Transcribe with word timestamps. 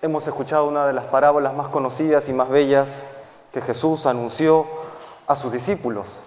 hemos 0.00 0.26
escuchado 0.28 0.68
una 0.68 0.86
de 0.86 0.92
las 0.92 1.06
parábolas 1.06 1.54
más 1.54 1.68
conocidas 1.68 2.28
y 2.28 2.32
más 2.32 2.48
bellas 2.48 3.24
que 3.52 3.60
Jesús 3.60 4.06
anunció 4.06 4.66
a 5.26 5.34
sus 5.34 5.52
discípulos. 5.52 6.22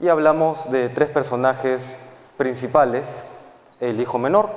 Y 0.00 0.08
hablamos 0.08 0.70
de 0.70 0.88
tres 0.88 1.08
personajes 1.10 2.10
principales, 2.36 3.04
el 3.80 4.00
hijo 4.00 4.18
menor, 4.18 4.48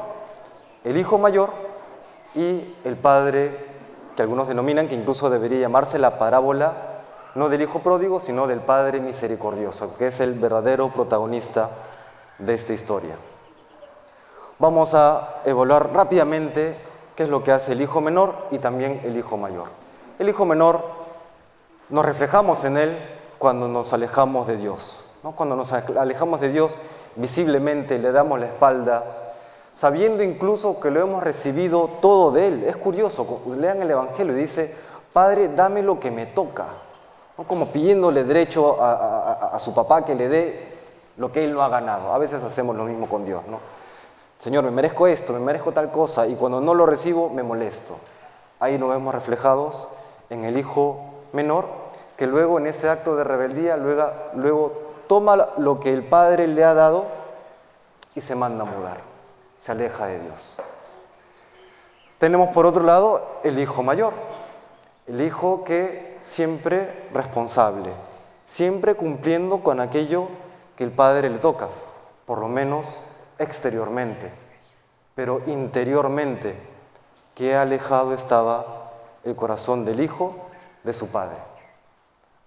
el 0.83 0.97
hijo 0.97 1.17
mayor 1.17 1.51
y 2.35 2.75
el 2.83 2.95
padre, 2.95 3.51
que 4.15 4.21
algunos 4.21 4.47
denominan 4.47 4.87
que 4.87 4.95
incluso 4.95 5.29
debería 5.29 5.59
llamarse 5.59 5.99
la 5.99 6.17
parábola 6.17 6.73
no 7.35 7.47
del 7.47 7.61
hijo 7.61 7.79
pródigo, 7.79 8.19
sino 8.19 8.45
del 8.47 8.59
padre 8.59 8.99
misericordioso, 8.99 9.95
que 9.97 10.07
es 10.07 10.19
el 10.19 10.33
verdadero 10.33 10.89
protagonista 10.89 11.69
de 12.39 12.53
esta 12.53 12.73
historia. 12.73 13.15
Vamos 14.59 14.93
a 14.93 15.41
evaluar 15.45 15.93
rápidamente 15.93 16.75
es 17.23 17.29
lo 17.29 17.43
que 17.43 17.51
hace 17.51 17.73
el 17.73 17.81
hijo 17.81 18.01
menor 18.01 18.35
y 18.51 18.59
también 18.59 19.01
el 19.03 19.17
hijo 19.17 19.37
mayor. 19.37 19.67
El 20.19 20.29
hijo 20.29 20.45
menor 20.45 20.81
nos 21.89 22.05
reflejamos 22.05 22.63
en 22.63 22.77
él 22.77 22.97
cuando 23.37 23.67
nos 23.67 23.91
alejamos 23.93 24.47
de 24.47 24.57
Dios. 24.57 25.05
¿no? 25.23 25.31
Cuando 25.31 25.55
nos 25.55 25.71
alejamos 25.73 26.41
de 26.41 26.49
Dios, 26.49 26.77
visiblemente 27.15 27.99
le 27.99 28.11
damos 28.11 28.39
la 28.39 28.45
espalda, 28.47 29.03
sabiendo 29.75 30.23
incluso 30.23 30.79
que 30.79 30.91
lo 30.91 31.01
hemos 31.01 31.23
recibido 31.23 31.89
todo 32.01 32.31
de 32.31 32.47
Él. 32.47 32.63
Es 32.65 32.77
curioso, 32.77 33.41
lean 33.57 33.81
el 33.81 33.91
Evangelio 33.91 34.37
y 34.37 34.41
dice, 34.41 34.75
Padre, 35.11 35.49
dame 35.49 35.81
lo 35.81 35.99
que 35.99 36.11
me 36.11 36.27
toca. 36.27 36.67
¿no? 37.37 37.43
Como 37.45 37.67
pidiéndole 37.67 38.23
derecho 38.23 38.81
a, 38.81 39.55
a, 39.55 39.59
su 39.59 39.73
papá 39.73 40.05
que 40.05 40.15
le 40.15 40.29
dé 40.29 40.71
lo 41.17 41.31
que 41.31 41.43
Él 41.43 41.53
no 41.53 41.61
ha 41.61 41.69
ganado. 41.69 42.13
A 42.13 42.17
veces 42.17 42.43
hacemos 42.43 42.75
lo 42.75 42.85
mismo 42.85 43.09
con 43.09 43.25
Dios. 43.25 43.41
¿no? 43.47 43.59
Señor, 44.41 44.63
me 44.63 44.71
merezco 44.71 45.05
esto, 45.05 45.33
me 45.33 45.39
merezco 45.39 45.71
tal 45.71 45.91
cosa, 45.91 46.25
y 46.25 46.33
cuando 46.33 46.59
no 46.59 46.73
lo 46.73 46.87
recibo 46.87 47.29
me 47.29 47.43
molesto. 47.43 47.95
Ahí 48.59 48.75
nos 48.79 48.89
vemos 48.89 49.13
reflejados 49.13 49.87
en 50.31 50.45
el 50.45 50.57
hijo 50.57 51.13
menor, 51.31 51.65
que 52.17 52.25
luego 52.25 52.57
en 52.57 52.65
ese 52.65 52.89
acto 52.89 53.15
de 53.15 53.23
rebeldía, 53.23 53.77
luego, 53.77 54.11
luego 54.33 54.81
toma 55.05 55.49
lo 55.57 55.79
que 55.79 55.93
el 55.93 56.01
padre 56.03 56.47
le 56.47 56.63
ha 56.63 56.73
dado 56.73 57.05
y 58.15 58.21
se 58.21 58.33
manda 58.33 58.63
a 58.63 58.65
mudar, 58.65 58.97
se 59.59 59.73
aleja 59.73 60.07
de 60.07 60.19
Dios. 60.19 60.57
Tenemos 62.17 62.49
por 62.49 62.65
otro 62.65 62.81
lado 62.83 63.21
el 63.43 63.59
hijo 63.59 63.83
mayor, 63.83 64.13
el 65.05 65.21
hijo 65.21 65.63
que 65.63 66.17
siempre 66.23 67.07
responsable, 67.13 67.91
siempre 68.47 68.95
cumpliendo 68.95 69.61
con 69.61 69.79
aquello 69.79 70.29
que 70.75 70.83
el 70.83 70.91
padre 70.91 71.29
le 71.29 71.37
toca, 71.37 71.67
por 72.25 72.39
lo 72.39 72.47
menos 72.47 73.17
exteriormente, 73.41 74.31
pero 75.15 75.41
interiormente, 75.47 76.55
qué 77.35 77.55
alejado 77.55 78.13
estaba 78.13 78.65
el 79.23 79.35
corazón 79.35 79.85
del 79.85 79.99
hijo 79.99 80.35
de 80.83 80.93
su 80.93 81.11
padre. 81.11 81.37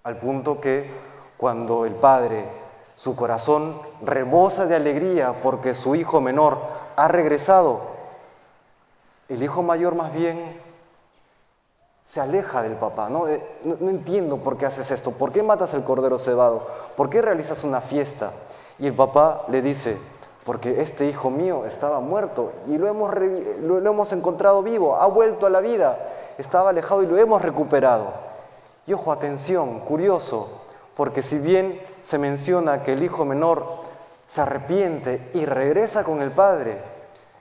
Al 0.03 0.17
punto 0.17 0.59
que 0.59 0.89
cuando 1.37 1.85
el 1.85 1.95
padre, 1.95 2.45
su 2.95 3.15
corazón 3.15 3.79
rebosa 4.01 4.65
de 4.65 4.75
alegría 4.75 5.35
porque 5.43 5.73
su 5.73 5.95
hijo 5.95 6.21
menor 6.21 6.57
ha 6.95 7.07
regresado, 7.07 7.81
el 9.27 9.41
hijo 9.41 9.63
mayor 9.63 9.95
más 9.95 10.13
bien 10.13 10.61
se 12.05 12.21
aleja 12.21 12.61
del 12.61 12.73
papá. 12.73 13.09
¿no? 13.09 13.27
Eh, 13.27 13.43
no, 13.63 13.77
no 13.79 13.89
entiendo 13.89 14.37
por 14.37 14.57
qué 14.57 14.65
haces 14.65 14.91
esto, 14.91 15.11
por 15.11 15.31
qué 15.31 15.43
matas 15.43 15.73
el 15.73 15.83
cordero 15.83 16.19
cebado, 16.19 16.67
por 16.95 17.09
qué 17.09 17.21
realizas 17.21 17.63
una 17.63 17.81
fiesta. 17.81 18.31
Y 18.77 18.87
el 18.87 18.93
papá 18.93 19.45
le 19.49 19.61
dice, 19.61 19.97
porque 20.45 20.81
este 20.81 21.07
hijo 21.07 21.31
mío 21.31 21.65
estaba 21.65 21.99
muerto 21.99 22.53
y 22.67 22.77
lo 22.77 22.87
hemos, 22.87 23.11
lo, 23.61 23.79
lo 23.79 23.89
hemos 23.89 24.13
encontrado 24.13 24.61
vivo, 24.61 24.95
ha 24.95 25.07
vuelto 25.07 25.47
a 25.47 25.49
la 25.49 25.59
vida, 25.59 25.97
estaba 26.37 26.69
alejado 26.69 27.01
y 27.01 27.07
lo 27.07 27.17
hemos 27.17 27.41
recuperado. 27.41 28.13
Y 28.85 28.93
ojo, 28.93 29.11
atención, 29.11 29.79
curioso, 29.79 30.61
porque 30.95 31.23
si 31.23 31.39
bien 31.39 31.81
se 32.03 32.19
menciona 32.19 32.83
que 32.83 32.93
el 32.93 33.03
hijo 33.03 33.25
menor 33.25 33.65
se 34.27 34.41
arrepiente 34.41 35.31
y 35.33 35.45
regresa 35.45 36.03
con 36.03 36.21
el 36.21 36.31
padre, 36.31 36.77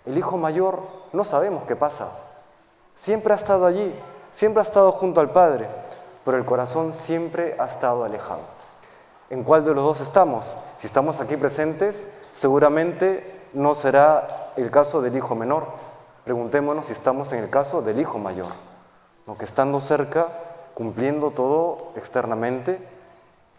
el 0.07 0.17
hijo 0.17 0.39
mayor 0.39 0.81
no 1.13 1.25
sabemos 1.25 1.65
qué 1.65 1.77
pasa. 1.77 2.09
Siempre 2.95 3.35
ha 3.35 3.37
estado 3.37 3.67
allí, 3.67 3.95
siempre 4.33 4.61
ha 4.61 4.65
estado 4.65 4.93
junto 4.93 5.21
al 5.21 5.31
padre, 5.31 5.69
pero 6.25 6.39
el 6.39 6.47
corazón 6.47 6.95
siempre 6.95 7.55
ha 7.59 7.67
estado 7.67 8.03
alejado. 8.03 8.41
¿En 9.29 9.45
cuál 9.45 9.63
de 9.65 9.75
los 9.75 9.85
dos 9.85 10.01
estamos? 10.01 10.57
Si 10.79 10.87
estamos 10.87 11.21
aquí 11.21 11.37
presentes, 11.37 12.14
seguramente 12.35 13.49
no 13.55 13.75
será 13.75 14.53
el 14.57 14.71
caso 14.71 15.01
del 15.01 15.17
hijo 15.17 15.35
menor. 15.35 15.69
Preguntémonos 16.25 16.87
si 16.87 16.93
estamos 16.93 17.33
en 17.33 17.43
el 17.43 17.51
caso 17.51 17.81
del 17.81 18.01
hijo 18.01 18.19
mayor, 18.19 18.53
¿no? 19.27 19.39
que 19.39 19.45
estando 19.45 19.81
cerca, 19.81 20.29
cumpliendo 20.75 21.31
todo 21.31 21.93
externamente, 21.97 22.87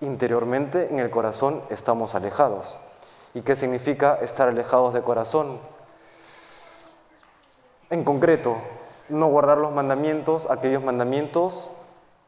interiormente 0.01 0.89
en 0.91 0.99
el 0.99 1.09
corazón 1.09 1.61
estamos 1.69 2.13
alejados. 2.15 2.77
¿Y 3.33 3.41
qué 3.41 3.55
significa 3.55 4.15
estar 4.21 4.49
alejados 4.49 4.93
de 4.93 5.01
corazón? 5.01 5.59
En 7.89 8.03
concreto, 8.03 8.57
no 9.09 9.27
guardar 9.27 9.57
los 9.57 9.71
mandamientos, 9.71 10.49
aquellos 10.49 10.83
mandamientos 10.83 11.71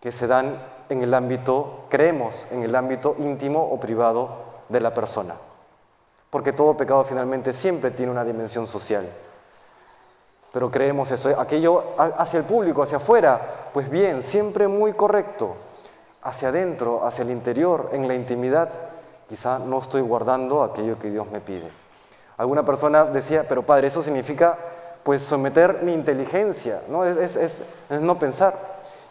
que 0.02 0.12
se 0.12 0.28
dan 0.28 0.58
en 0.90 1.02
el 1.02 1.14
ámbito, 1.14 1.86
creemos, 1.90 2.46
en 2.52 2.64
el 2.64 2.76
ámbito 2.76 3.16
íntimo 3.18 3.64
o 3.64 3.80
privado 3.80 4.30
de 4.70 4.80
la 4.80 4.94
persona. 4.94 5.34
Porque 6.38 6.54
todo 6.54 6.78
pecado 6.78 7.04
finalmente 7.04 7.52
siempre 7.52 7.90
tiene 7.90 8.12
una 8.12 8.24
dimensión 8.24 8.68
social. 8.68 9.04
Pero 10.54 10.70
creemos 10.70 11.10
eso, 11.10 11.30
aquello 11.42 11.84
hacia 11.98 12.38
el 12.38 12.46
público, 12.46 12.84
hacia 12.84 12.98
afuera, 12.98 13.72
pues 13.74 13.90
bien, 13.90 14.22
siempre 14.22 14.68
muy 14.68 14.94
correcto. 14.94 15.56
Hacia 16.22 16.50
adentro, 16.50 17.04
hacia 17.04 17.24
el 17.24 17.32
interior, 17.32 17.90
en 17.92 18.08
la 18.08 18.14
intimidad, 18.14 18.70
quizá 19.28 19.58
no 19.58 19.80
estoy 19.80 20.02
guardando 20.02 20.62
aquello 20.62 21.00
que 21.00 21.10
Dios 21.10 21.26
me 21.32 21.40
pide. 21.40 21.72
Alguna 22.38 22.64
persona 22.64 23.06
decía, 23.06 23.48
pero 23.50 23.64
padre, 23.64 23.88
eso 23.88 24.04
significa 24.04 24.60
pues 25.02 25.24
someter 25.24 25.82
mi 25.82 25.92
inteligencia, 25.92 26.84
¿no? 26.88 27.04
Es, 27.04 27.66
no 27.90 28.20
pensar. 28.20 28.54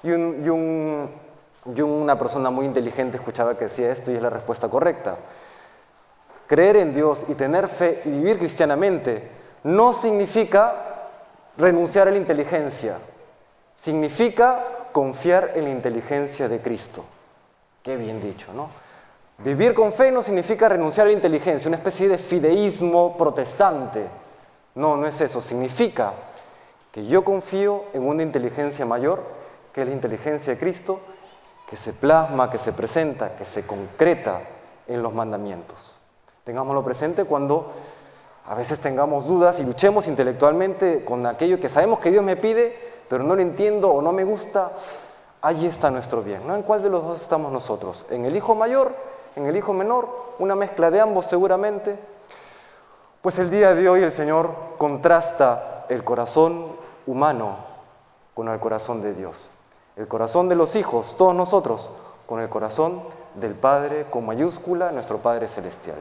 Y, 0.04 0.10
y 0.10 1.82
una 1.82 2.16
persona 2.16 2.50
muy 2.50 2.66
inteligente 2.66 3.16
escuchaba 3.16 3.58
que 3.58 3.64
decía 3.64 3.90
esto 3.90 4.12
y 4.12 4.14
es 4.14 4.22
la 4.22 4.30
respuesta 4.30 4.68
correcta. 4.68 5.16
Creer 6.46 6.76
en 6.76 6.94
Dios 6.94 7.24
y 7.28 7.34
tener 7.34 7.68
fe 7.68 8.02
y 8.04 8.10
vivir 8.10 8.38
cristianamente 8.38 9.28
no 9.64 9.92
significa 9.92 10.74
renunciar 11.56 12.08
a 12.08 12.10
la 12.10 12.18
inteligencia, 12.18 12.98
significa 13.80 14.62
confiar 14.92 15.52
en 15.54 15.64
la 15.64 15.70
inteligencia 15.70 16.48
de 16.48 16.60
Cristo. 16.60 17.04
Qué 17.82 17.96
bien 17.96 18.20
dicho, 18.20 18.52
¿no? 18.52 18.68
Vivir 19.38 19.74
con 19.74 19.92
fe 19.92 20.10
no 20.10 20.22
significa 20.22 20.68
renunciar 20.68 21.06
a 21.06 21.10
la 21.10 21.16
inteligencia, 21.16 21.68
una 21.68 21.76
especie 21.76 22.08
de 22.08 22.16
fideísmo 22.16 23.16
protestante. 23.18 24.06
No, 24.74 24.96
no 24.96 25.06
es 25.06 25.20
eso. 25.20 25.42
Significa 25.42 26.12
que 26.90 27.06
yo 27.06 27.22
confío 27.22 27.84
en 27.92 28.06
una 28.06 28.22
inteligencia 28.22 28.86
mayor, 28.86 29.22
que 29.74 29.82
es 29.82 29.88
la 29.88 29.94
inteligencia 29.94 30.54
de 30.54 30.58
Cristo, 30.58 31.00
que 31.68 31.76
se 31.76 31.92
plasma, 31.92 32.50
que 32.50 32.58
se 32.58 32.72
presenta, 32.72 33.36
que 33.36 33.44
se 33.44 33.66
concreta 33.66 34.40
en 34.86 35.02
los 35.02 35.12
mandamientos. 35.12 35.95
Tengámoslo 36.46 36.84
presente 36.84 37.24
cuando 37.24 37.72
a 38.44 38.54
veces 38.54 38.78
tengamos 38.78 39.26
dudas 39.26 39.58
y 39.58 39.64
luchemos 39.64 40.06
intelectualmente 40.06 41.04
con 41.04 41.26
aquello 41.26 41.58
que 41.58 41.68
sabemos 41.68 41.98
que 41.98 42.12
Dios 42.12 42.22
me 42.22 42.36
pide, 42.36 42.94
pero 43.08 43.24
no 43.24 43.34
lo 43.34 43.42
entiendo 43.42 43.90
o 43.90 44.00
no 44.00 44.12
me 44.12 44.22
gusta. 44.22 44.70
Allí 45.42 45.66
está 45.66 45.90
nuestro 45.90 46.22
bien. 46.22 46.48
¿En 46.48 46.62
cuál 46.62 46.84
de 46.84 46.88
los 46.88 47.02
dos 47.02 47.20
estamos 47.20 47.50
nosotros? 47.50 48.06
¿En 48.10 48.24
el 48.26 48.36
hijo 48.36 48.54
mayor? 48.54 48.94
¿En 49.34 49.46
el 49.46 49.56
hijo 49.56 49.72
menor? 49.72 50.08
¿Una 50.38 50.54
mezcla 50.54 50.92
de 50.92 51.00
ambos 51.00 51.26
seguramente? 51.26 51.98
Pues 53.22 53.40
el 53.40 53.50
día 53.50 53.74
de 53.74 53.88
hoy 53.88 54.04
el 54.04 54.12
Señor 54.12 54.50
contrasta 54.78 55.84
el 55.88 56.04
corazón 56.04 56.68
humano 57.08 57.56
con 58.34 58.46
el 58.46 58.60
corazón 58.60 59.02
de 59.02 59.14
Dios. 59.14 59.50
El 59.96 60.06
corazón 60.06 60.48
de 60.48 60.54
los 60.54 60.76
hijos, 60.76 61.16
todos 61.18 61.34
nosotros, 61.34 61.90
con 62.28 62.38
el 62.38 62.48
corazón 62.48 63.02
del 63.34 63.54
Padre 63.54 64.06
con 64.10 64.24
mayúscula, 64.24 64.92
nuestro 64.92 65.18
Padre 65.18 65.48
Celestial. 65.48 65.98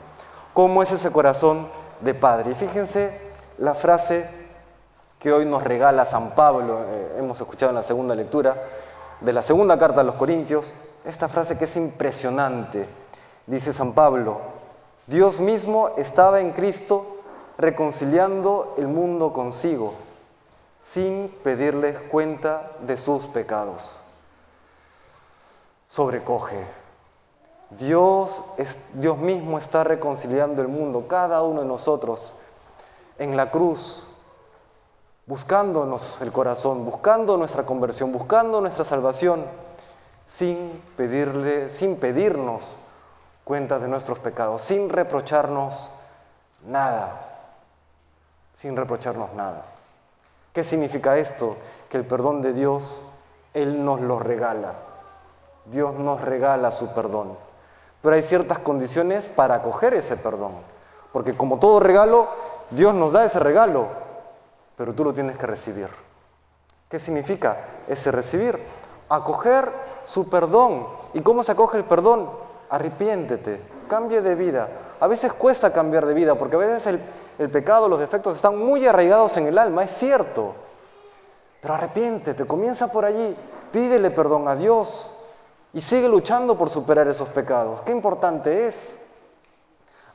¿Cómo 0.55 0.81
es 0.81 0.89
ese 0.93 1.11
corazón 1.11 1.67
de 1.99 2.13
Padre? 2.13 2.51
Y 2.51 2.55
fíjense 2.55 3.11
la 3.57 3.73
frase 3.73 4.25
que 5.19 5.33
hoy 5.33 5.45
nos 5.45 5.61
regala 5.61 6.05
San 6.05 6.33
Pablo, 6.33 6.79
eh, 6.87 7.15
hemos 7.17 7.41
escuchado 7.41 7.71
en 7.71 7.75
la 7.75 7.83
segunda 7.83 8.15
lectura 8.15 8.55
de 9.19 9.33
la 9.33 9.41
segunda 9.41 9.77
carta 9.77 9.99
a 9.99 10.05
los 10.05 10.15
Corintios, 10.15 10.73
esta 11.03 11.27
frase 11.27 11.57
que 11.57 11.65
es 11.65 11.75
impresionante. 11.75 12.87
Dice 13.45 13.73
San 13.73 13.91
Pablo, 13.91 14.39
Dios 15.07 15.41
mismo 15.41 15.89
estaba 15.97 16.39
en 16.39 16.53
Cristo 16.53 17.17
reconciliando 17.57 18.75
el 18.77 18.87
mundo 18.87 19.33
consigo, 19.33 19.93
sin 20.79 21.35
pedirles 21.43 21.99
cuenta 22.09 22.71
de 22.79 22.97
sus 22.97 23.25
pecados. 23.25 23.97
Sobrecoge. 25.89 26.84
Dios, 27.71 28.41
Dios 28.93 29.17
mismo 29.17 29.57
está 29.57 29.83
reconciliando 29.83 30.61
el 30.61 30.67
mundo, 30.67 31.07
cada 31.07 31.43
uno 31.43 31.61
de 31.61 31.67
nosotros, 31.67 32.33
en 33.17 33.35
la 33.35 33.51
cruz. 33.51 34.07
buscándonos 35.25 36.21
el 36.21 36.31
corazón, 36.31 36.85
buscando 36.85 37.37
nuestra 37.37 37.65
conversión, 37.65 38.11
buscando 38.11 38.61
nuestra 38.61 38.85
salvación, 38.85 39.43
sin 40.27 40.81
pedirle, 40.97 41.69
sin 41.69 41.97
pedirnos 41.97 42.77
cuentas 43.43 43.81
de 43.81 43.87
nuestros 43.87 44.19
pecados, 44.19 44.61
sin 44.61 44.89
reprocharnos 44.89 45.91
nada, 46.67 47.21
sin 48.53 48.75
reprocharnos 48.75 49.33
nada. 49.33 49.65
¿Qué 50.53 50.63
significa 50.63 51.17
esto? 51.17 51.57
Que 51.89 51.97
el 51.97 52.05
perdón 52.05 52.41
de 52.41 52.53
Dios, 52.53 53.03
Él 53.53 53.83
nos 53.83 54.01
lo 54.01 54.19
regala. 54.19 54.73
Dios 55.65 55.95
nos 55.95 56.21
regala 56.21 56.71
su 56.71 56.93
perdón. 56.93 57.37
Pero 58.05 58.17
hay 58.17 58.21
ciertas 58.21 58.59
condiciones 58.59 59.25
para 59.29 59.55
acoger 59.55 59.95
ese 59.95 60.15
perdón. 60.15 60.51
Porque 61.11 61.35
como 61.35 61.57
todo 61.57 61.79
regalo, 61.79 62.27
Dios 62.69 62.93
nos 62.93 63.11
da 63.11 63.25
ese 63.25 63.39
regalo, 63.39 63.87
pero 64.77 64.93
tú 64.93 65.03
lo 65.03 65.11
tienes 65.11 65.39
que 65.39 65.47
recibir. 65.47 65.87
¿Qué 66.87 66.99
significa 66.99 67.57
ese 67.87 68.11
recibir? 68.11 68.59
Acoger 69.09 69.71
su 70.05 70.29
perdón. 70.29 70.85
¿Y 71.15 71.21
cómo 71.21 71.41
se 71.41 71.53
acoge 71.53 71.79
el 71.79 71.83
perdón? 71.83 72.29
Arrepiéntete, 72.69 73.59
cambie 73.89 74.21
de 74.21 74.35
vida. 74.35 74.69
A 74.99 75.07
veces 75.07 75.33
cuesta 75.33 75.73
cambiar 75.73 76.05
de 76.05 76.13
vida 76.13 76.35
porque 76.35 76.57
a 76.57 76.59
veces 76.59 76.99
el, 77.39 77.49
pecado, 77.49 77.89
los 77.89 77.99
defectos 77.99 78.35
están 78.35 78.55
muy 78.55 78.85
arraigados 78.85 79.35
en 79.37 79.47
el 79.47 79.57
alma, 79.57 79.83
es 79.83 79.97
cierto. 79.97 80.53
Pero 81.59 81.73
arrepiéntete, 81.73 82.45
comienza 82.45 82.91
por 82.91 83.03
allí, 83.03 83.35
pídele 83.71 84.11
perdón 84.11 84.47
a 84.47 84.55
Dios 84.55 85.14
y 85.75 85.81
sigue 85.81 86.07
luchando 86.07 86.57
por 86.57 86.69
superar 86.69 87.05
esos 87.09 87.27
pecados. 87.27 87.81
Qué 87.81 87.91
importante 87.91 88.67
es. 88.67 89.07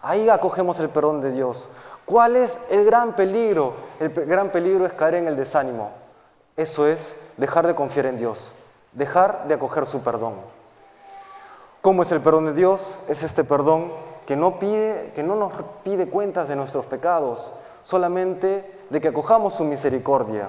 Ahí 0.01 0.31
acogemos 0.31 0.81
el 0.81 0.89
perdón 0.89 1.21
de 1.21 1.33
Dios. 1.33 1.69
¿Cuál 2.07 2.37
es 2.37 2.57
el 2.71 2.87
gran 2.87 3.15
peligro? 3.15 3.75
El 4.01 4.09
gran 4.09 4.49
peligro 4.49 4.87
es 4.87 4.95
caer 4.95 5.17
en 5.17 5.29
el 5.29 5.37
desánimo. 5.37 5.91
Eso 6.57 6.87
es 6.87 7.35
dejar 7.37 7.67
de 7.67 7.75
confiar 7.75 8.07
en 8.07 8.17
Dios, 8.17 8.53
dejar 8.93 9.47
de 9.49 9.55
acoger 9.55 9.85
su 9.85 10.03
perdón. 10.03 10.33
¿Cómo 11.83 12.05
es 12.05 12.13
el 12.13 12.23
perdón 12.23 12.47
de 12.47 12.55
Dios? 12.55 13.05
Es 13.07 13.23
este 13.23 13.45
perdón 13.45 13.93
que 14.27 14.37
no, 14.37 14.59
pide, 14.59 15.13
que 15.15 15.23
no 15.23 15.37
nos 15.37 15.53
pide 15.85 16.09
cuentas 16.09 16.49
de 16.49 16.57
nuestros 16.57 16.87
pecados, 16.87 17.53
solamente 17.83 18.79
de 18.89 19.01
que 19.03 19.09
acojamos 19.09 19.55
su 19.55 19.65
misericordia. 19.65 20.49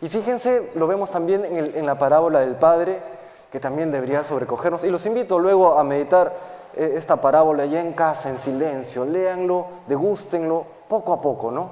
Y 0.00 0.08
fíjense, 0.08 0.72
lo 0.76 0.86
vemos 0.86 1.10
también 1.10 1.44
en, 1.44 1.76
en 1.76 1.86
la 1.86 1.98
parábola 1.98 2.40
del 2.40 2.54
Padre, 2.54 3.15
que 3.50 3.60
también 3.60 3.92
debería 3.92 4.24
sobrecogernos. 4.24 4.84
Y 4.84 4.90
los 4.90 5.06
invito 5.06 5.38
luego 5.38 5.78
a 5.78 5.84
meditar 5.84 6.32
eh, 6.74 6.94
esta 6.96 7.16
parábola 7.16 7.64
ya 7.66 7.80
en 7.80 7.92
casa, 7.92 8.30
en 8.30 8.38
silencio. 8.38 9.04
Léanlo, 9.04 9.66
degústenlo 9.86 10.64
poco 10.88 11.12
a 11.12 11.20
poco, 11.20 11.50
¿no? 11.50 11.70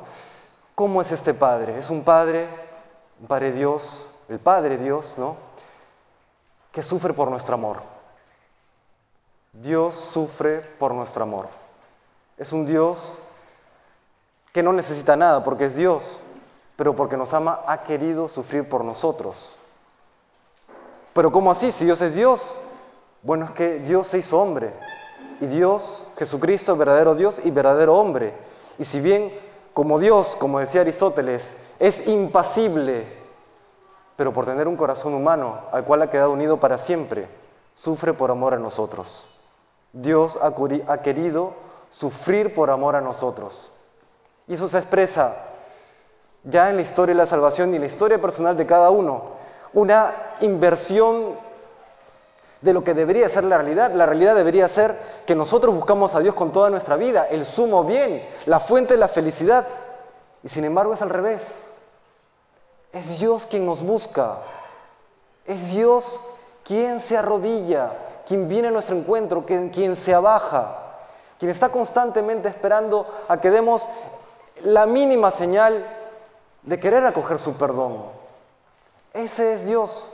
¿Cómo 0.74 1.02
es 1.02 1.12
este 1.12 1.34
Padre? 1.34 1.78
Es 1.78 1.90
un 1.90 2.02
Padre, 2.02 2.46
un 3.20 3.26
Padre 3.26 3.52
Dios, 3.52 4.10
el 4.28 4.38
Padre 4.38 4.78
Dios, 4.78 5.14
¿no? 5.18 5.36
Que 6.72 6.82
sufre 6.82 7.12
por 7.12 7.30
nuestro 7.30 7.54
amor. 7.54 7.78
Dios 9.52 9.94
sufre 9.94 10.60
por 10.60 10.94
nuestro 10.94 11.22
amor. 11.22 11.48
Es 12.36 12.52
un 12.52 12.66
Dios 12.66 13.20
que 14.52 14.62
no 14.62 14.72
necesita 14.72 15.16
nada 15.16 15.44
porque 15.44 15.66
es 15.66 15.76
Dios, 15.76 16.24
pero 16.76 16.96
porque 16.96 17.16
nos 17.16 17.34
ama 17.34 17.60
ha 17.66 17.84
querido 17.84 18.28
sufrir 18.28 18.68
por 18.68 18.84
nosotros. 18.84 19.58
Pero 21.14 21.30
¿cómo 21.30 21.50
así? 21.52 21.72
Si 21.72 21.84
Dios 21.84 22.00
es 22.00 22.14
Dios. 22.14 22.72
Bueno, 23.22 23.46
es 23.46 23.50
que 23.52 23.78
Dios 23.78 24.08
se 24.08 24.18
hizo 24.18 24.40
hombre. 24.40 24.72
Y 25.40 25.46
Dios, 25.46 26.04
Jesucristo, 26.18 26.72
es 26.72 26.78
verdadero 26.78 27.14
Dios 27.14 27.40
y 27.44 27.50
verdadero 27.50 27.96
hombre. 27.96 28.34
Y 28.78 28.84
si 28.84 29.00
bien 29.00 29.32
como 29.72 29.98
Dios, 29.98 30.36
como 30.36 30.60
decía 30.60 30.82
Aristóteles, 30.82 31.64
es 31.78 32.06
impasible, 32.06 33.06
pero 34.16 34.32
por 34.32 34.44
tener 34.44 34.68
un 34.68 34.76
corazón 34.76 35.14
humano 35.14 35.60
al 35.72 35.84
cual 35.84 36.02
ha 36.02 36.10
quedado 36.10 36.32
unido 36.32 36.60
para 36.60 36.78
siempre, 36.78 37.28
sufre 37.74 38.12
por 38.12 38.30
amor 38.30 38.54
a 38.54 38.58
nosotros. 38.58 39.28
Dios 39.92 40.38
ha 40.42 41.02
querido 41.02 41.52
sufrir 41.90 42.54
por 42.54 42.70
amor 42.70 42.96
a 42.96 43.00
nosotros. 43.00 43.72
Y 44.46 44.54
eso 44.54 44.68
se 44.68 44.78
expresa 44.78 45.36
ya 46.44 46.70
en 46.70 46.76
la 46.76 46.82
historia 46.82 47.14
de 47.14 47.20
la 47.20 47.26
salvación 47.26 47.72
y 47.72 47.76
en 47.76 47.82
la 47.82 47.88
historia 47.88 48.20
personal 48.20 48.56
de 48.56 48.66
cada 48.66 48.90
uno 48.90 49.33
una 49.74 50.12
inversión 50.40 51.34
de 52.60 52.72
lo 52.72 52.82
que 52.82 52.94
debería 52.94 53.28
ser 53.28 53.44
la 53.44 53.58
realidad. 53.58 53.92
La 53.92 54.06
realidad 54.06 54.34
debería 54.34 54.68
ser 54.68 54.96
que 55.26 55.34
nosotros 55.34 55.74
buscamos 55.74 56.14
a 56.14 56.20
Dios 56.20 56.34
con 56.34 56.50
toda 56.50 56.70
nuestra 56.70 56.96
vida, 56.96 57.26
el 57.28 57.44
sumo 57.44 57.84
bien, 57.84 58.26
la 58.46 58.58
fuente 58.58 58.94
de 58.94 59.00
la 59.00 59.08
felicidad. 59.08 59.66
Y 60.42 60.48
sin 60.48 60.64
embargo 60.64 60.94
es 60.94 61.02
al 61.02 61.10
revés. 61.10 61.78
Es 62.92 63.18
Dios 63.18 63.46
quien 63.50 63.66
nos 63.66 63.82
busca. 63.82 64.38
Es 65.44 65.70
Dios 65.70 66.38
quien 66.64 67.00
se 67.00 67.16
arrodilla, 67.16 67.90
quien 68.26 68.48
viene 68.48 68.68
a 68.68 68.70
nuestro 68.70 68.96
encuentro, 68.96 69.44
quien, 69.44 69.96
se 69.96 70.14
abaja, 70.14 70.78
quien 71.38 71.50
está 71.50 71.68
constantemente 71.68 72.48
esperando 72.48 73.06
a 73.28 73.38
que 73.40 73.50
demos 73.50 73.86
la 74.62 74.86
mínima 74.86 75.30
señal 75.30 75.84
de 76.62 76.80
querer 76.80 77.04
acoger 77.04 77.38
su 77.38 77.54
perdón. 77.54 78.23
Ese 79.14 79.54
es 79.54 79.66
Dios. 79.66 80.10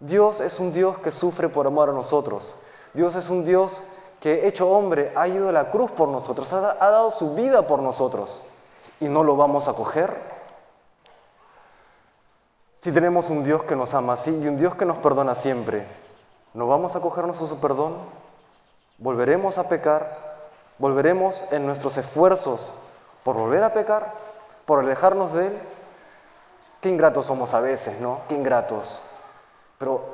Dios 0.00 0.40
es 0.40 0.60
un 0.60 0.72
Dios 0.72 0.98
que 0.98 1.10
sufre 1.10 1.48
por 1.48 1.66
amor 1.66 1.88
a 1.88 1.92
nosotros. 1.92 2.54
Dios 2.92 3.16
es 3.16 3.30
un 3.30 3.44
Dios 3.44 3.82
que, 4.20 4.46
hecho 4.46 4.70
hombre, 4.70 5.12
ha 5.16 5.26
ido 5.26 5.48
a 5.48 5.52
la 5.52 5.70
cruz 5.70 5.90
por 5.90 6.08
nosotros, 6.08 6.52
ha, 6.52 6.74
dado 6.74 7.10
su 7.10 7.34
vida 7.34 7.66
por 7.66 7.80
nosotros. 7.80 8.42
¿Y 9.00 9.06
no 9.06 9.24
lo 9.24 9.36
vamos 9.36 9.66
a 9.66 9.72
coger? 9.72 10.14
Si 12.82 12.92
tenemos 12.92 13.30
un 13.30 13.44
Dios 13.44 13.62
que 13.64 13.74
nos 13.74 13.94
ama 13.94 14.12
así 14.12 14.30
y 14.30 14.46
un 14.46 14.56
Dios 14.56 14.74
que 14.74 14.84
nos 14.84 14.98
perdona 14.98 15.34
siempre, 15.34 15.86
¿no 16.54 16.66
vamos 16.66 16.94
a 16.96 17.00
cogernos 17.00 17.40
a 17.40 17.46
su 17.46 17.60
perdón? 17.60 17.96
¿Volveremos 18.98 19.58
a 19.58 19.68
pecar? 19.68 20.06
¿Volveremos 20.78 21.52
en 21.52 21.66
nuestros 21.66 21.96
esfuerzos 21.96 22.74
por 23.24 23.36
volver 23.36 23.64
a 23.64 23.72
pecar? 23.72 24.12
¿Por 24.66 24.80
alejarnos 24.80 25.32
de 25.32 25.46
Él? 25.48 25.58
Qué 26.80 26.88
ingratos 26.88 27.26
somos 27.26 27.54
a 27.54 27.60
veces, 27.60 28.00
¿no? 28.00 28.20
Qué 28.28 28.34
ingratos. 28.34 29.02
Pero 29.78 30.04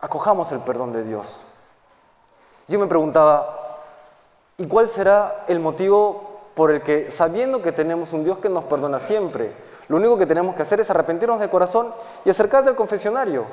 acojamos 0.00 0.52
el 0.52 0.60
perdón 0.60 0.92
de 0.92 1.02
Dios. 1.04 1.42
Yo 2.68 2.78
me 2.78 2.86
preguntaba, 2.86 3.80
¿y 4.56 4.66
cuál 4.66 4.88
será 4.88 5.44
el 5.48 5.60
motivo 5.60 6.40
por 6.54 6.70
el 6.70 6.82
que, 6.82 7.10
sabiendo 7.10 7.60
que 7.60 7.72
tenemos 7.72 8.12
un 8.12 8.24
Dios 8.24 8.38
que 8.38 8.48
nos 8.48 8.64
perdona 8.64 9.00
siempre, 9.00 9.52
lo 9.88 9.96
único 9.96 10.16
que 10.16 10.26
tenemos 10.26 10.54
que 10.54 10.62
hacer 10.62 10.80
es 10.80 10.88
arrepentirnos 10.88 11.40
de 11.40 11.50
corazón 11.50 11.92
y 12.24 12.30
acercarte 12.30 12.70
al 12.70 12.76
confesionario? 12.76 13.44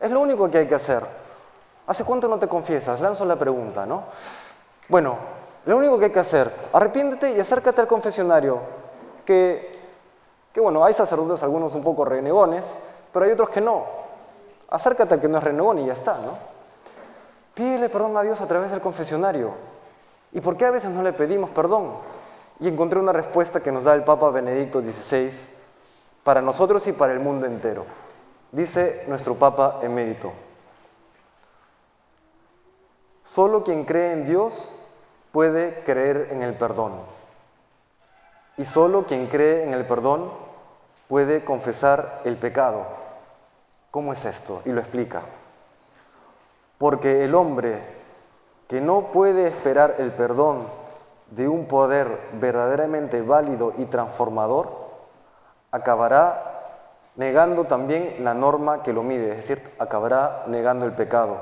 Es 0.00 0.10
lo 0.10 0.20
único 0.20 0.50
que 0.50 0.58
hay 0.58 0.66
que 0.66 0.74
hacer. 0.74 1.02
¿Hace 1.86 2.04
cuánto 2.04 2.28
no 2.28 2.38
te 2.38 2.48
confiesas? 2.48 3.00
Lanzo 3.00 3.24
la 3.24 3.36
pregunta, 3.36 3.86
¿no? 3.86 4.04
Bueno, 4.88 5.16
lo 5.66 5.76
único 5.76 5.98
que 5.98 6.06
hay 6.06 6.10
que 6.10 6.20
hacer, 6.20 6.50
arrepiéntete 6.72 7.32
y 7.32 7.40
acércate 7.40 7.80
al 7.80 7.86
confesionario, 7.86 8.58
que 9.24 9.73
que 10.54 10.60
bueno, 10.60 10.84
hay 10.84 10.94
sacerdotes 10.94 11.42
algunos 11.42 11.74
un 11.74 11.82
poco 11.82 12.04
renegones, 12.04 12.64
pero 13.12 13.24
hay 13.24 13.32
otros 13.32 13.48
que 13.48 13.60
no. 13.60 13.84
Acércate 14.70 15.14
al 15.14 15.20
que 15.20 15.28
no 15.28 15.38
es 15.38 15.44
renegón 15.44 15.80
y 15.80 15.86
ya 15.86 15.94
está, 15.94 16.14
¿no? 16.18 16.38
Pídele 17.54 17.88
perdón 17.88 18.16
a 18.16 18.22
Dios 18.22 18.40
a 18.40 18.46
través 18.46 18.70
del 18.70 18.80
confesionario. 18.80 19.50
¿Y 20.30 20.40
por 20.40 20.56
qué 20.56 20.66
a 20.66 20.70
veces 20.70 20.90
no 20.90 21.02
le 21.02 21.12
pedimos 21.12 21.50
perdón? 21.50 21.90
Y 22.60 22.68
encontré 22.68 23.00
una 23.00 23.12
respuesta 23.12 23.60
que 23.60 23.72
nos 23.72 23.82
da 23.82 23.94
el 23.94 24.04
Papa 24.04 24.30
Benedicto 24.30 24.80
XVI 24.80 25.32
para 26.22 26.40
nosotros 26.40 26.86
y 26.86 26.92
para 26.92 27.12
el 27.12 27.18
mundo 27.18 27.46
entero. 27.46 27.84
Dice 28.52 29.04
nuestro 29.08 29.34
Papa 29.34 29.80
emérito, 29.82 30.32
solo 33.24 33.64
quien 33.64 33.84
cree 33.84 34.12
en 34.12 34.24
Dios 34.24 34.70
puede 35.32 35.82
creer 35.82 36.28
en 36.30 36.42
el 36.44 36.54
perdón. 36.54 36.92
Y 38.56 38.64
solo 38.64 39.02
quien 39.02 39.26
cree 39.26 39.64
en 39.64 39.74
el 39.74 39.84
perdón 39.84 40.43
puede 41.08 41.44
confesar 41.44 42.22
el 42.24 42.36
pecado. 42.36 42.86
¿Cómo 43.90 44.12
es 44.12 44.24
esto? 44.24 44.62
Y 44.64 44.72
lo 44.72 44.80
explica. 44.80 45.22
Porque 46.78 47.24
el 47.24 47.34
hombre 47.34 47.80
que 48.68 48.80
no 48.80 49.12
puede 49.12 49.46
esperar 49.46 49.96
el 49.98 50.10
perdón 50.12 50.66
de 51.30 51.48
un 51.48 51.66
poder 51.66 52.06
verdaderamente 52.40 53.22
válido 53.22 53.72
y 53.78 53.86
transformador, 53.86 54.84
acabará 55.70 56.54
negando 57.16 57.64
también 57.64 58.16
la 58.20 58.34
norma 58.34 58.82
que 58.82 58.92
lo 58.92 59.02
mide, 59.02 59.30
es 59.30 59.36
decir, 59.36 59.62
acabará 59.78 60.44
negando 60.46 60.84
el 60.84 60.92
pecado, 60.92 61.38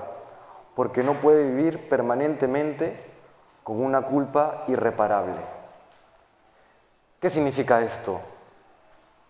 porque 0.75 1.03
no 1.03 1.15
puede 1.15 1.45
vivir 1.45 1.89
permanentemente 1.89 2.97
con 3.63 3.83
una 3.83 4.03
culpa 4.03 4.65
irreparable. 4.69 5.41
¿Qué 7.21 7.31
significa 7.31 7.81
esto? 7.81 8.21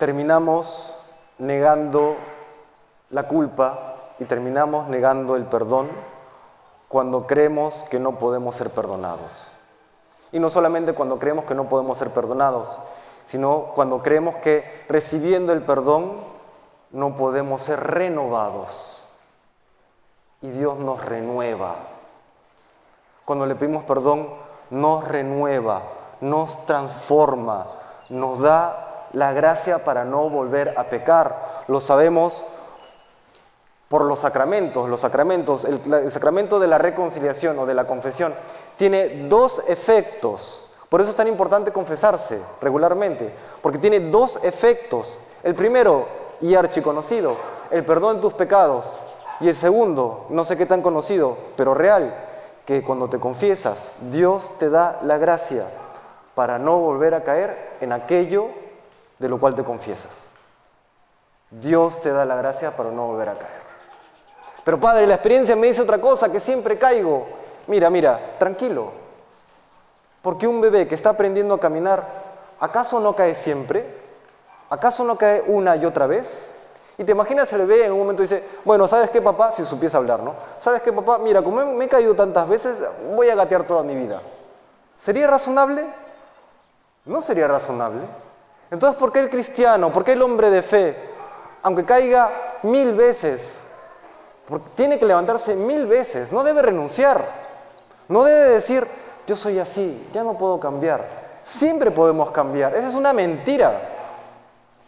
Terminamos 0.03 1.01
negando 1.39 2.17
la 3.11 3.29
culpa 3.29 3.95
y 4.19 4.25
terminamos 4.25 4.89
negando 4.89 5.37
el 5.37 5.45
perdón 5.45 5.91
cuando 6.89 7.29
creemos 7.29 7.85
que 7.89 8.01
no 8.01 8.19
podemos 8.19 8.57
ser 8.57 8.71
perdonados. 8.71 9.53
Y 10.33 10.41
no 10.41 10.51
solamente 10.51 10.93
cuando 10.93 11.21
creemos 11.21 11.45
que 11.45 11.55
no 11.55 11.69
podemos 11.69 11.99
ser 11.99 12.11
perdonados, 12.11 12.81
sino 13.27 13.71
cuando 13.77 14.03
creemos 14.03 14.35
que 14.39 14.65
recibiendo 14.89 15.53
el 15.53 15.63
perdón 15.63 16.15
no 16.91 17.15
podemos 17.15 17.63
ser 17.63 17.79
renovados. 17.79 19.05
Y 20.41 20.51
Dios 20.51 20.81
nos 20.81 21.05
renueva. 21.05 21.77
Cuando 23.25 23.47
le 23.47 23.55
pedimos 23.55 23.85
perdón, 23.85 24.31
nos 24.69 25.07
renueva, 25.07 25.83
nos 26.21 26.67
transforma, 26.67 27.69
nos 28.09 28.41
da 28.41 28.82
la 29.13 29.33
gracia 29.33 29.85
para 29.85 30.05
no 30.05 30.29
volver 30.29 30.75
a 30.77 30.85
pecar. 30.85 31.65
Lo 31.69 31.81
sabemos 31.81 32.45
por 33.89 34.07
los 34.07 34.21
sacramentos. 34.21 34.89
Los 34.89 35.03
sacramentos, 35.03 35.65
el, 35.65 36.11
sacramento 36.11 36.59
de 36.59 36.67
la 36.67 36.79
reconciliación 36.79 37.59
o 37.59 37.67
de 37.67 37.75
la 37.75 37.87
confesión, 37.87 38.33
tiene 38.77 39.29
dos 39.29 39.63
efectos. 39.69 40.73
Por 40.89 41.01
eso 41.01 41.11
es 41.11 41.17
tan 41.17 41.29
importante 41.29 41.73
confesarse 41.73 42.41
regularmente, 42.61 43.33
porque 43.61 43.79
tiene 43.79 44.01
dos 44.01 44.43
efectos. 44.45 45.19
El 45.43 45.55
primero, 45.55 46.07
y 46.41 46.55
archiconocido, 46.55 47.37
el 47.71 47.85
perdón 47.85 48.17
de 48.17 48.23
tus 48.23 48.33
pecados. 48.33 48.99
Y 49.41 49.49
el 49.49 49.57
segundo, 49.57 50.27
no 50.31 50.45
sé 50.45 50.57
qué 50.57 50.67
tan 50.67 50.83
conocido, 50.83 51.37
pero 51.57 51.75
real, 51.75 52.15
que 52.65 52.83
cuando 52.83 53.09
te 53.09 53.19
confiesas, 53.19 53.97
Dios 54.11 54.59
te 54.59 54.71
da 54.71 55.01
la 55.03 55.19
gracia 55.19 55.67
para 56.35 56.59
no 56.59 56.79
volver 56.79 57.15
a 57.15 57.25
caer 57.25 57.77
en 57.81 57.93
aquello 57.93 58.49
de 59.19 59.29
lo 59.29 59.39
cual 59.39 59.55
te 59.55 59.65
confiesas. 59.65 60.31
Dios 61.51 62.01
te 62.01 62.11
da 62.11 62.25
la 62.25 62.37
gracia 62.37 62.75
para 62.77 62.91
no 62.91 63.09
volver 63.09 63.29
a 63.29 63.35
caer. 63.35 63.63
Pero 64.65 64.81
Padre, 64.81 65.07
la 65.07 65.15
experiencia 65.15 65.57
me 65.57 65.67
dice 65.67 65.83
otra 65.83 66.01
cosa, 66.01 66.31
que 66.31 66.41
siempre 66.41 66.79
caigo. 66.79 67.27
Mira, 67.67 67.91
mira, 67.91 68.37
tranquilo. 68.39 68.93
Porque 70.23 70.47
un 70.47 70.61
bebé 70.61 70.87
que 70.87 70.95
está 70.95 71.11
aprendiendo 71.11 71.55
a 71.55 71.61
caminar, 71.61 72.05
¿acaso 72.61 73.01
no 73.01 73.15
cae 73.15 73.35
siempre? 73.35 73.85
¿Acaso 74.71 75.05
no 75.05 75.17
cae 75.17 75.43
una 75.47 75.77
y 75.77 75.85
otra 75.85 76.07
vez? 76.07 76.53
Y 76.97 77.05
te 77.05 77.13
imaginas 77.13 77.53
el 77.53 77.67
bebé 77.67 77.87
en 77.87 77.93
un 77.93 77.99
momento 77.99 78.23
dice, 78.23 78.45
bueno, 78.65 78.87
¿sabes 78.87 79.11
qué 79.11 79.21
papá? 79.21 79.53
Si 79.53 79.65
supiese 79.65 79.97
hablar, 79.97 80.21
¿no? 80.21 80.35
¿Sabes 80.61 80.83
qué 80.83 80.93
papá? 80.93 81.19
Mira, 81.19 81.43
como 81.43 81.65
me 81.65 81.85
he 81.85 81.89
caído 81.89 82.15
tantas 82.15 82.49
veces, 82.49 82.79
voy 83.15 83.29
a 83.29 83.35
gatear 83.35 83.65
toda 83.67 83.83
mi 83.83 83.95
vida. 83.95 84.21
¿Sería 85.03 85.27
razonable? 85.27 85.85
No 87.07 87.21
sería 87.21 87.49
razonable. 87.49 88.03
Entonces, 88.73 88.99
¿por 88.99 89.13
qué 89.13 89.19
el 89.19 89.29
cristiano, 89.29 89.93
por 89.93 90.03
qué 90.03 90.13
el 90.13 90.23
hombre 90.23 90.49
de 90.49 90.63
fe, 90.63 90.97
aunque 91.63 91.85
caiga 91.85 92.31
mil 92.63 92.95
veces, 92.95 93.71
tiene 94.75 94.99
que 94.99 95.05
levantarse 95.05 95.55
mil 95.55 95.87
veces, 95.87 96.33
no 96.33 96.43
debe 96.43 96.63
renunciar, 96.63 97.23
no 98.09 98.25
debe 98.25 98.49
decir, 98.49 98.87
yo 99.27 99.37
soy 99.37 99.59
así, 99.59 100.09
ya 100.15 100.25
no 100.25 100.39
puedo 100.39 100.59
cambiar. 100.59 101.07
Siempre 101.45 101.91
podemos 101.91 102.31
cambiar, 102.31 102.75
esa 102.75 102.89
es 102.89 102.95
una 102.95 103.13
mentira. 103.13 103.79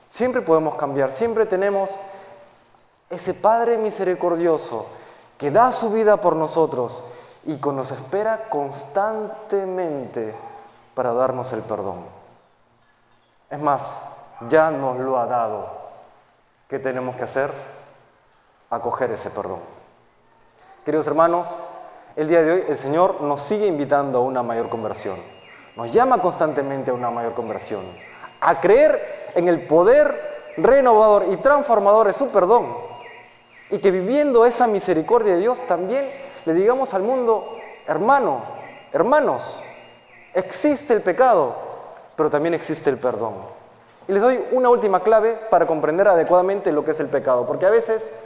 Siempre 0.09 0.41
podemos 0.41 0.77
cambiar, 0.77 1.11
siempre 1.11 1.45
tenemos 1.45 1.95
ese 3.11 3.35
Padre 3.35 3.77
misericordioso 3.77 4.87
que 5.37 5.51
da 5.51 5.73
su 5.73 5.93
vida 5.93 6.17
por 6.17 6.37
nosotros 6.37 7.11
y 7.45 7.57
que 7.57 7.69
nos 7.69 7.91
espera 7.91 8.49
constantemente 8.49 10.35
para 10.95 11.13
darnos 11.13 11.53
el 11.53 11.61
perdón. 11.61 12.24
Es 13.51 13.59
más, 13.59 14.27
ya 14.49 14.71
nos 14.71 14.99
lo 14.99 15.19
ha 15.19 15.27
dado. 15.27 15.69
¿Qué 16.69 16.79
tenemos 16.79 17.17
que 17.17 17.25
hacer? 17.25 17.51
Acoger 18.71 19.11
ese 19.13 19.31
perdón. 19.31 19.61
Queridos 20.85 21.07
hermanos, 21.07 21.49
el 22.17 22.29
día 22.29 22.43
de 22.43 22.53
hoy 22.53 22.65
el 22.69 22.77
Señor 22.77 23.21
nos 23.21 23.43
sigue 23.43 23.67
invitando 23.67 24.19
a 24.19 24.23
una 24.23 24.43
mayor 24.43 24.69
conversión. 24.69 25.17
Nos 25.77 25.93
llama 25.93 26.19
constantemente 26.21 26.91
a 26.91 26.95
una 26.95 27.11
mayor 27.11 27.35
conversión. 27.35 27.83
A 28.41 28.61
creer 28.61 29.33
en 29.35 29.49
el 29.49 29.67
poder 29.67 30.53
renovador 30.57 31.27
y 31.31 31.37
transformador 31.39 32.07
de 32.07 32.13
su 32.13 32.31
perdón. 32.31 32.67
Y 33.71 33.79
que 33.79 33.91
viviendo 33.91 34.47
esa 34.47 34.67
misericordia 34.67 35.35
de 35.35 35.41
Dios 35.41 35.61
también 35.67 36.09
le 36.45 36.55
digamos 36.55 36.93
al 36.95 37.03
mundo, 37.03 37.59
hermano, 37.87 38.43
hermanos, 38.93 39.63
existe 40.35 40.93
el 40.93 41.01
pecado, 41.01 41.57
pero 42.17 42.31
también 42.31 42.55
existe 42.55 42.91
el 42.91 42.99
perdón. 42.99 43.35
Y 44.07 44.13
les 44.13 44.23
doy 44.23 44.45
una 44.53 44.69
última 44.69 45.01
clave 45.01 45.37
para 45.51 45.67
comprender 45.67 46.09
adecuadamente 46.09 46.73
lo 46.73 46.85
que 46.85 46.93
es 46.93 47.01
el 47.01 47.09
pecado, 47.09 47.47
porque 47.47 47.67
a 47.67 47.71
veces, 47.71 48.23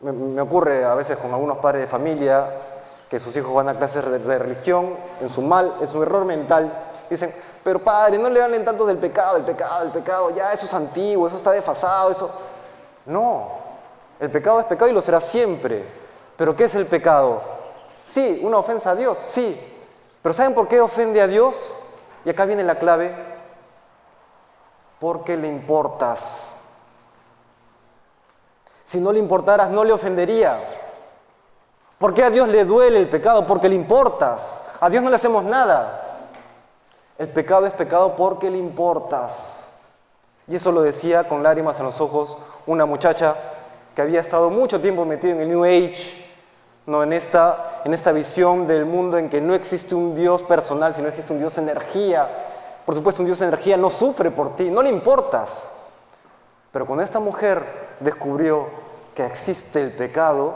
me, 0.00 0.40
ocurre 0.40 0.84
a 0.84 0.94
veces 0.94 1.18
con 1.18 1.32
algunos 1.32 1.58
padres 1.58 1.82
de 1.82 1.88
familia, 1.88 2.46
que 3.08 3.18
sus 3.18 3.36
hijos 3.36 3.52
van 3.52 3.68
a 3.68 3.74
clases 3.74 4.04
de 4.10 4.38
religión, 4.38 4.96
en 5.20 5.28
su 5.28 5.42
mal, 5.42 5.74
en 5.80 5.88
su 5.88 6.02
error 6.02 6.24
mental, 6.24 6.72
dicen, 7.10 7.34
pero 7.62 7.80
padre, 7.80 8.16
no 8.16 8.30
le 8.30 8.42
hablen 8.42 8.64
tanto 8.64 8.86
del 8.86 8.98
pecado, 8.98 9.34
del 9.34 9.44
pecado, 9.44 9.80
del 9.80 9.92
pecado, 9.92 10.30
ya 10.30 10.52
eso 10.52 10.66
es 10.66 10.74
antiguo, 10.74 11.26
eso 11.26 11.36
está 11.36 11.52
desfasado, 11.52 12.10
eso... 12.10 12.30
No, 13.06 13.48
el 14.20 14.30
pecado 14.30 14.60
es 14.60 14.66
pecado 14.66 14.90
y 14.90 14.94
lo 14.94 15.00
será 15.00 15.20
siempre. 15.20 15.84
¿Pero 16.36 16.54
qué 16.54 16.64
es 16.64 16.74
el 16.74 16.86
pecado? 16.86 17.42
Sí, 18.06 18.40
una 18.42 18.58
ofensa 18.58 18.90
a 18.90 18.94
Dios, 18.94 19.18
sí. 19.18 19.58
Pero 20.22 20.32
¿saben 20.32 20.54
por 20.54 20.68
qué 20.68 20.80
ofende 20.80 21.20
a 21.20 21.26
Dios? 21.26 21.79
Y 22.24 22.30
acá 22.30 22.44
viene 22.44 22.62
la 22.62 22.76
clave. 22.76 23.14
Porque 24.98 25.36
le 25.36 25.48
importas. 25.48 26.74
Si 28.86 28.98
no 28.98 29.12
le 29.12 29.18
importaras, 29.18 29.70
no 29.70 29.84
le 29.84 29.92
ofendería. 29.92 30.58
¿Por 31.98 32.14
qué 32.14 32.24
a 32.24 32.30
Dios 32.30 32.48
le 32.48 32.64
duele 32.64 32.98
el 32.98 33.08
pecado? 33.08 33.46
Porque 33.46 33.68
le 33.68 33.74
importas. 33.74 34.76
A 34.80 34.90
Dios 34.90 35.02
no 35.02 35.10
le 35.10 35.16
hacemos 35.16 35.44
nada. 35.44 36.00
El 37.18 37.28
pecado 37.28 37.66
es 37.66 37.72
pecado 37.72 38.16
porque 38.16 38.50
le 38.50 38.58
importas. 38.58 39.78
Y 40.48 40.56
eso 40.56 40.72
lo 40.72 40.82
decía 40.82 41.28
con 41.28 41.42
lágrimas 41.42 41.78
en 41.78 41.84
los 41.84 42.00
ojos 42.00 42.38
una 42.66 42.86
muchacha 42.86 43.36
que 43.94 44.02
había 44.02 44.20
estado 44.20 44.50
mucho 44.50 44.80
tiempo 44.80 45.04
metida 45.04 45.32
en 45.32 45.40
el 45.42 45.48
New 45.48 45.64
Age, 45.64 46.24
¿no? 46.86 47.02
en, 47.02 47.12
esta, 47.12 47.69
en 47.84 47.94
esta 47.94 48.12
visión 48.12 48.66
del 48.66 48.84
mundo 48.84 49.18
en 49.18 49.28
que 49.30 49.40
no 49.40 49.54
existe 49.54 49.94
un 49.94 50.14
Dios 50.14 50.42
personal, 50.42 50.94
sino 50.94 51.08
existe 51.08 51.32
un 51.32 51.38
Dios 51.38 51.56
energía. 51.58 52.28
Por 52.84 52.94
supuesto, 52.94 53.22
un 53.22 53.26
Dios 53.26 53.40
energía 53.40 53.76
no 53.76 53.90
sufre 53.90 54.30
por 54.30 54.56
ti, 54.56 54.70
no 54.70 54.82
le 54.82 54.90
importas. 54.90 55.80
Pero 56.72 56.86
cuando 56.86 57.02
esta 57.02 57.20
mujer 57.20 57.64
descubrió 58.00 58.66
que 59.14 59.26
existe 59.26 59.80
el 59.80 59.92
pecado 59.92 60.54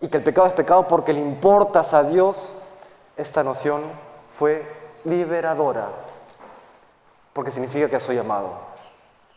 y 0.00 0.08
que 0.08 0.18
el 0.18 0.22
pecado 0.22 0.48
es 0.48 0.52
pecado 0.52 0.86
porque 0.86 1.12
le 1.12 1.20
importas 1.20 1.94
a 1.94 2.02
Dios, 2.02 2.68
esta 3.16 3.42
noción 3.42 3.82
fue 4.38 4.66
liberadora, 5.04 5.88
porque 7.32 7.50
significa 7.50 7.88
que 7.88 8.00
soy 8.00 8.18
amado, 8.18 8.50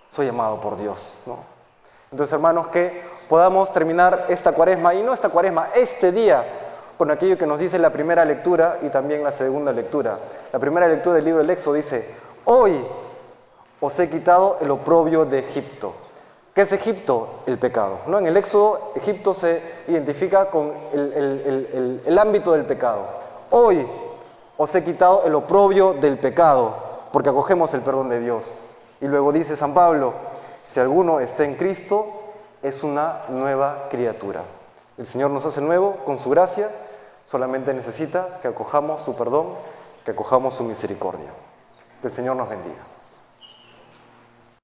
soy 0.09 0.27
amado 0.27 0.59
por 0.59 0.77
Dios. 0.77 1.21
¿no? 1.25 1.37
Entonces, 2.11 2.33
hermanos, 2.33 2.67
que 2.67 3.03
podamos 3.29 3.71
terminar 3.71 4.25
esta 4.29 4.53
cuaresma, 4.53 4.93
y 4.93 5.03
no 5.03 5.13
esta 5.13 5.29
cuaresma, 5.29 5.69
este 5.75 6.11
día, 6.11 6.45
con 6.97 7.11
aquello 7.11 7.37
que 7.37 7.45
nos 7.45 7.59
dice 7.59 7.77
la 7.77 7.91
primera 7.91 8.25
lectura 8.25 8.79
y 8.81 8.89
también 8.89 9.23
la 9.23 9.31
segunda 9.31 9.71
lectura. 9.71 10.19
La 10.51 10.59
primera 10.59 10.87
lectura 10.87 11.15
del 11.15 11.25
libro 11.25 11.41
del 11.41 11.49
Éxodo 11.49 11.75
dice, 11.75 12.15
hoy 12.45 12.83
os 13.79 13.99
he 13.99 14.09
quitado 14.09 14.57
el 14.61 14.71
oprobio 14.71 15.25
de 15.25 15.39
Egipto. 15.39 15.93
¿Qué 16.55 16.61
es 16.61 16.71
Egipto? 16.71 17.41
El 17.45 17.59
pecado. 17.59 17.99
¿no? 18.07 18.17
En 18.17 18.25
el 18.25 18.35
Éxodo, 18.35 18.93
Egipto 18.95 19.35
se 19.35 19.61
identifica 19.87 20.49
con 20.49 20.73
el, 20.91 22.01
el 22.03 22.17
ámbito 22.17 22.53
del 22.53 22.65
pecado. 22.65 23.05
Hoy 23.51 23.85
os 24.57 24.73
he 24.73 24.83
quitado 24.83 25.23
el 25.25 25.35
oprobio 25.35 25.93
del 25.93 26.17
pecado, 26.17 26.75
porque 27.13 27.29
acogemos 27.29 27.71
el 27.75 27.81
perdón 27.81 28.09
de 28.09 28.19
Dios. 28.19 28.51
Y 29.01 29.07
luego 29.07 29.31
dice 29.31 29.55
San 29.55 29.75
Pablo, 29.75 30.13
si 30.63 30.79
alguno 30.79 31.19
está 31.19 31.45
en 31.45 31.53
Cristo, 31.55 32.07
es 32.63 32.83
una 32.83 33.21
nueva 33.29 33.87
criatura. 33.91 34.41
El 34.97 35.05
Señor 35.05 35.29
nos 35.29 35.45
hace 35.45 35.61
nuevo 35.61 35.97
con 36.05 36.19
su 36.19 36.31
gracia, 36.31 36.69
solamente 37.27 37.73
necesita 37.73 38.39
que 38.41 38.47
acojamos 38.47 39.03
su 39.03 39.15
perdón, 39.15 39.53
que 40.03 40.11
acojamos 40.11 40.55
su 40.55 40.63
misericordia. 40.63 41.29
Que 42.01 42.07
el 42.07 42.13
Señor 42.13 42.37
nos 42.37 42.49
bendiga. 42.49 42.96